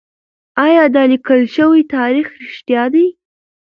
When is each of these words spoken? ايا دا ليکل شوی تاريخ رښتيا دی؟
ايا 0.65 0.83
دا 0.95 1.03
ليکل 1.11 1.41
شوی 1.55 1.81
تاريخ 1.95 2.27
رښتيا 2.43 2.83
دی؟ 2.93 3.05